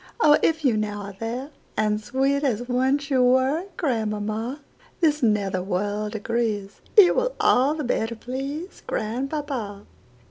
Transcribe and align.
Oh, 0.19 0.39
if 0.41 0.65
you 0.65 0.77
now 0.77 1.01
are 1.03 1.15
there, 1.19 1.51
And 1.77 2.01
sweet 2.01 2.43
as 2.43 2.67
once 2.67 3.11
you 3.11 3.21
were, 3.23 3.65
Grandmamma, 3.77 4.61
This 4.99 5.21
nether 5.21 5.61
world 5.61 6.15
agrees'T 6.15 7.11
will 7.15 7.35
all 7.39 7.75
the 7.75 7.83
better 7.83 8.15
pleaseGrandpapa. 8.15 9.85